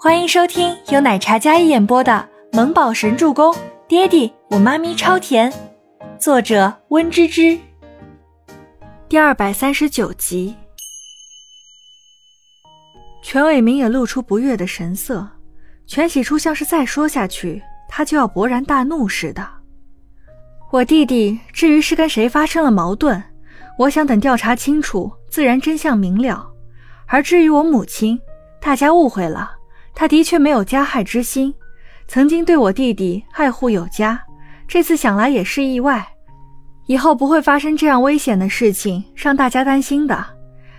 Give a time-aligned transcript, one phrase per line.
[0.00, 3.52] 欢迎收听由奶茶一演播的《萌宝神助攻》，
[3.88, 5.52] 爹地我妈咪超甜，
[6.20, 7.58] 作者温芝芝。
[9.08, 10.54] 第二百三十九集。
[13.24, 15.28] 全伟明也露出不悦的神色，
[15.84, 19.44] 全喜初像是再说下去，他就要勃然大怒似的。
[20.70, 23.20] 我弟弟至于是跟谁发生了矛盾，
[23.76, 26.48] 我想等调查清楚，自然真相明了。
[27.08, 28.16] 而至于我母亲，
[28.60, 29.57] 大家误会了。
[29.98, 31.52] 他的确没有加害之心，
[32.06, 34.22] 曾经对我弟弟爱护有加，
[34.68, 36.06] 这次想来也是意外，
[36.86, 40.24] 以后不会发生这样危险的事情，让大家担心的。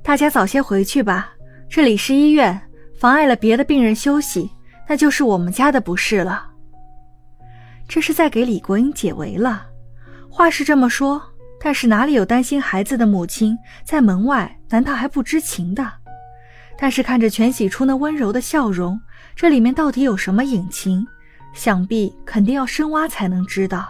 [0.00, 1.30] 大家早些回去吧，
[1.68, 2.60] 这里是医院，
[3.00, 4.48] 妨碍了别的病人休息，
[4.88, 6.46] 那就是我们家的不是了。
[7.88, 9.66] 这是在给李国英解围了，
[10.30, 11.20] 话是这么说，
[11.60, 15.94] 但是哪里有担心孩子的母亲在门外，难道还不知情的？
[16.80, 18.98] 但是看着全喜初那温柔的笑容，
[19.36, 21.06] 这里面到底有什么隐情？
[21.52, 23.86] 想必肯定要深挖才能知道。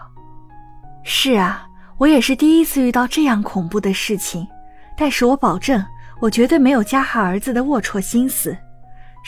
[1.05, 4.45] 是啊，我也是第一次遇到这样恐怖的事情，
[4.97, 5.85] 但是我保证，
[6.19, 8.57] 我绝对没有加害儿子的龌龊心思。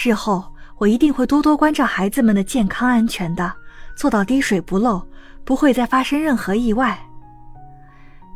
[0.02, 0.44] 日后
[0.78, 3.52] 我一定会多多关照孩子们的健康安全的，
[3.96, 5.06] 做到滴水不漏，
[5.44, 6.98] 不会再发生任何意外。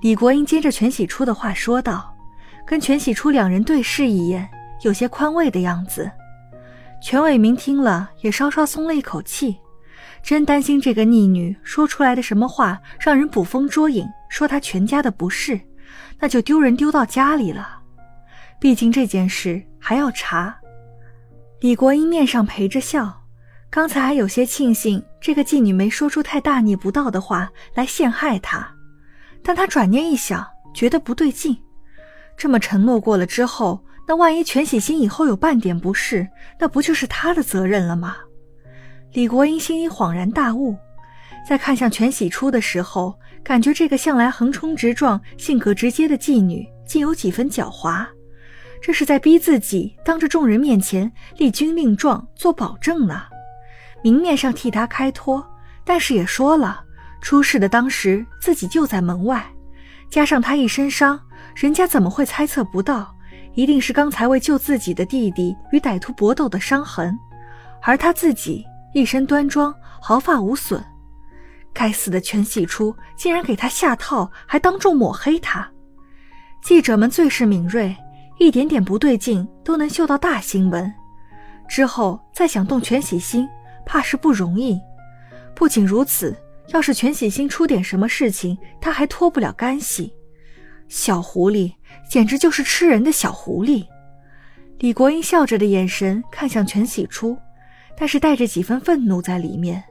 [0.02, 2.14] 李国英接着全喜初的话说道，
[2.64, 4.48] 跟全喜初两人对视一眼。
[4.82, 6.10] 有些宽慰的样子，
[7.02, 9.56] 全伟明听了也稍稍松了一口气，
[10.22, 15.60] 真担心这个逆女说出来的什么话让人捕风捉影，说他全家的不是，
[16.20, 17.80] 那就丢人丢到家里了。
[18.58, 20.56] 毕竟这件事还要查。
[21.61, 23.22] 李国英面上陪着笑，
[23.70, 28.74] 刚才还有些庆幸这个妓女没说出太大逆不道的话来陷害他，
[29.42, 31.56] 但他转念一想，觉得不对劲，
[32.36, 33.83] 这么承诺过了之后。
[34.06, 36.28] 那万一全喜星以后有半点不适，
[36.60, 38.16] 那不就是他的责任了吗？
[39.12, 40.76] 李国英心里恍然大悟，
[41.48, 48.06] 在看向全喜初的时候，感觉这个向来横冲直撞、性格直接的妓女，竟有几分狡猾。
[48.80, 53.22] 这是在逼自己当着众人面前立军令状做保证呢。
[54.05, 55.45] 明面上替他开脱，
[55.84, 56.84] 但是也说了，
[57.20, 59.45] 出事的当时自己就在门外，
[60.11, 61.18] 加上他一身伤，
[61.56, 63.15] 人家怎么会猜测不到？
[63.56, 67.18] 一定是刚才为救自己的弟弟与歹徒搏斗的伤痕，
[67.83, 70.83] 而他自己一身端庄，毫发无损。
[71.72, 75.68] 该死的全喜初竟然给他下套，还当众抹黑他。
[76.62, 77.96] 记者们最是敏锐，
[78.39, 80.92] 一点点不对劲都能嗅到大新闻。
[81.66, 83.48] 之后再想动全喜星，
[83.86, 84.78] 怕是不容易。
[85.55, 86.36] 不仅如此，
[86.68, 90.12] 要是全喜星出点什么事情，他还脱不了干系。
[90.89, 91.73] 小狐狸。
[92.08, 93.85] 简直就是吃人的小狐狸！
[94.79, 97.36] 李国英笑着的眼神看向全喜初，
[97.98, 99.83] 但是带着几分愤怒在里面。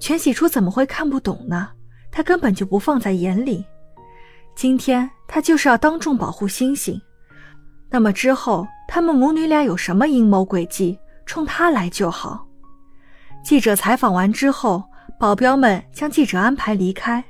[0.00, 1.70] 全喜初怎么会看不懂呢？
[2.10, 3.64] 他根本就不放在眼里。
[4.56, 7.00] 今天他就是要当众保护星星，
[7.90, 12.44] 那么之后他们母女俩有什么阴谋诡计，冲他来就好。
[13.44, 14.82] 记者采访完之后，
[15.20, 17.22] 保镖们将记者安排离开，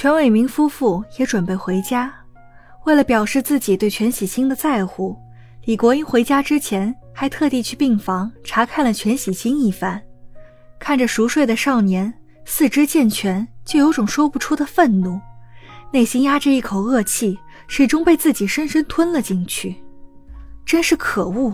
[0.00, 2.14] 全伟明夫妇也准备回家。
[2.84, 5.18] 为了表示自己对全喜星的在乎，
[5.64, 10.00] 李国英回家之前还特地去病房查看了全喜星一番。
[10.78, 12.14] 看着熟睡的少年，
[12.44, 15.20] 四肢健全，就有种说不出的愤怒，
[15.90, 19.74] 内心压着一口恶气，始终被自己深深吞了进去。
[20.64, 21.52] 真是可恶！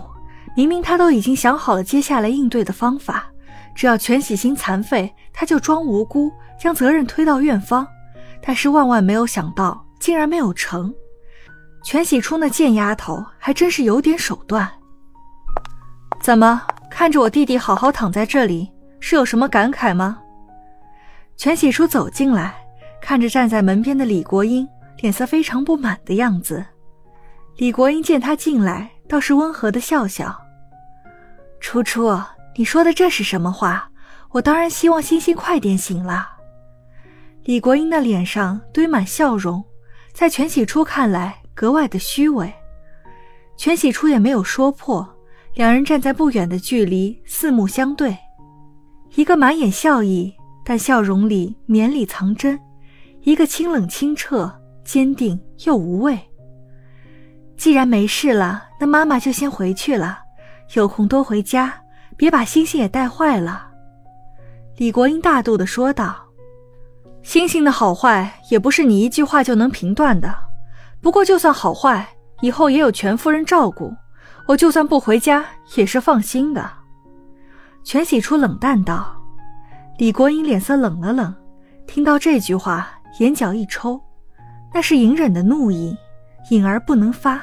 [0.55, 3.27] 明明他都已经想好了接下来应对的方法，
[3.75, 7.89] 只要全喜星残废，他就装无辜，将责任推到院方。
[8.47, 10.95] 但是万万没有想到，竟然没有成。
[11.83, 14.71] 全喜初那贱丫头还真是有点手段。
[16.21, 20.19] 怎么看着我弟弟好好躺在这里，是有什么感慨吗？
[21.37, 22.55] 全喜初走进来，
[23.01, 24.69] 看着站在门边的李国英，
[24.99, 26.65] 脸色非常不满的样子。
[27.57, 30.39] 李国英见他进来，倒是温和的笑笑
[31.61, 32.21] ：“初初，
[32.57, 33.89] 你说的这是什么话？
[34.33, 36.31] 我当然希望星星快点醒了。”
[37.45, 39.63] 李国英的脸上堆满笑容，
[40.13, 41.41] 在全喜初看来。
[41.57, 42.53] 格外的虚伪，
[43.57, 45.09] 全喜初也没有说破。
[45.55, 48.19] 两人站在不远的距离，四目相对，
[49.15, 52.59] 一个满眼笑意，但笑容里绵里藏针；
[53.23, 54.53] 一个清冷清澈，
[54.85, 56.19] 坚定又无畏。
[57.57, 60.19] 既然没事了，那妈妈就先回去了，
[60.75, 61.73] 有空多回家，
[62.17, 63.69] 别把星星也带坏了。
[64.77, 66.17] 李国英大度的说道
[67.25, 70.33] ：“星星的好坏，也不是你一句话就能评断的。”
[71.03, 72.07] 不过，就算好坏，
[72.43, 73.93] 以后也有全夫人照顾，
[74.47, 75.45] 我就算不回家
[75.75, 76.71] 也是放心的。
[77.83, 79.21] 全喜初冷淡道。
[79.99, 81.35] 李国英脸色冷了冷，
[81.87, 82.91] 听到这句话，
[83.21, 84.01] 眼角一抽，
[84.73, 85.97] 那是隐忍的怒意，
[86.51, 87.41] 隐而不能发。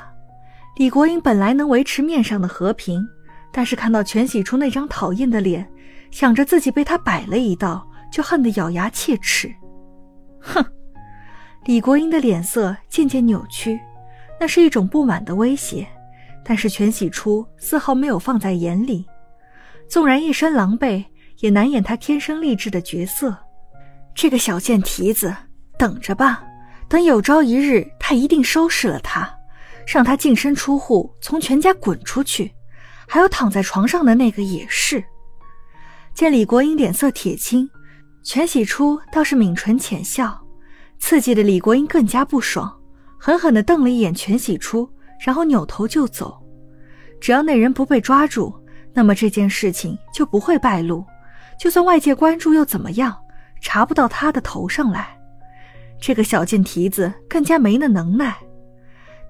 [0.77, 3.05] 李国英本来能维持面上的和平，
[3.51, 5.67] 但是看到全喜初那张讨厌的脸，
[6.11, 9.53] 想着自己被他摆了一道，就恨得咬牙切齿。
[10.41, 10.65] 哼！
[11.65, 13.79] 李国英的脸色渐渐扭曲，
[14.39, 15.87] 那是一种不满的威胁，
[16.43, 19.05] 但是全喜初丝毫没有放在眼里。
[19.87, 21.03] 纵然一身狼狈，
[21.39, 23.37] 也难掩他天生丽质的角色。
[24.15, 25.35] 这个小贱蹄子，
[25.77, 26.43] 等着吧，
[26.89, 29.31] 等有朝一日，他一定收拾了他，
[29.85, 32.51] 让他净身出户，从全家滚出去。
[33.07, 35.03] 还有躺在床上的那个也是。
[36.13, 37.69] 见李国英脸色铁青，
[38.23, 40.39] 全喜初倒是抿唇浅笑。
[40.99, 42.71] 刺激的李国英更加不爽，
[43.17, 44.87] 狠狠地瞪了一眼全喜初，
[45.25, 46.37] 然后扭头就走。
[47.19, 48.53] 只要那人不被抓住，
[48.93, 51.03] 那么这件事情就不会败露。
[51.59, 53.17] 就算外界关注又怎么样？
[53.61, 55.17] 查不到他的头上来。
[55.99, 58.35] 这个小贱蹄子更加没那能耐。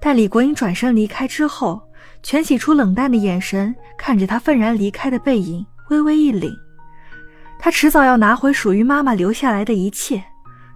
[0.00, 1.80] 待李国英转身离开之后，
[2.22, 6.50] 全喜初冷淡的眼神看着他愤然离开的背影，微微一凛。
[7.64, 10.20] 他迟早要拿回属于妈妈留下来的一切。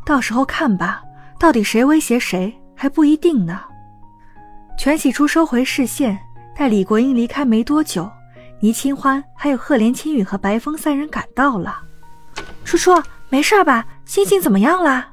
[0.04, 1.02] 到时候看吧，
[1.36, 3.60] 到底谁威胁谁还不一定呢。
[4.78, 6.16] 全喜初收回视线，
[6.54, 8.08] 待李国英离开没多久，
[8.60, 11.76] 倪清欢还有赫连青羽和白风三人赶到了。
[12.62, 13.84] 叔叔，没事吧？
[14.04, 15.08] 星星怎么样了？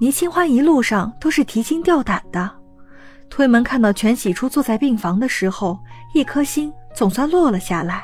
[0.00, 2.50] 倪清欢一路上都是提心吊胆的，
[3.30, 5.78] 推门看到全喜初坐在病房的时候，
[6.14, 8.02] 一颗心总算落了下来。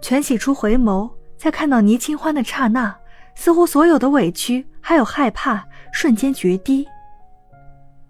[0.00, 1.10] 全喜初回眸，
[1.44, 2.96] 在看到倪清欢的刹那。
[3.34, 5.62] 似乎所有的委屈还有害怕
[5.92, 6.86] 瞬间决堤。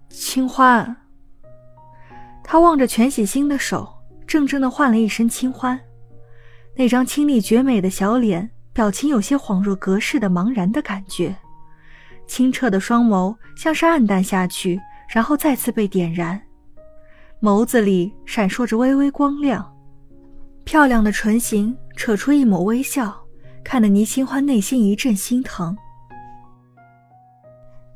[0.07, 0.95] 清欢，
[2.43, 3.91] 他望着全喜星的手，
[4.25, 5.77] 怔怔的唤了一声“清欢”，
[6.77, 11.35] 那张清丽绝美的小脸，表情有些恍若隔世的茫然的感觉，
[12.27, 14.79] 清澈的双眸像是暗淡下去，
[15.09, 16.39] 然后再次被点燃，
[17.41, 19.75] 眸子里闪烁着微微光亮，
[20.63, 23.24] 漂亮的唇形扯出一抹微笑。
[23.65, 25.75] 看得倪清欢内心一阵心疼。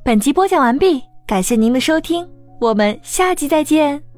[0.04, 2.28] 本集播讲完毕，感谢您的收听，
[2.60, 4.09] 我们下集再见。